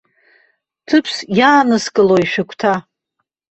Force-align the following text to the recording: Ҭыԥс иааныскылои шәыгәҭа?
Ҭыԥс 0.87 1.15
иааныскылои 1.37 2.25
шәыгәҭа? 2.31 2.73